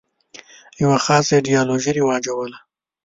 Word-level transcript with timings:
یوه 0.81 0.97
خاصه 1.05 1.33
ایدیالوژي 1.37 1.91
رواجوله. 1.97 2.57